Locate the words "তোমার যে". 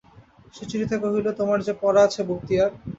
1.39-1.73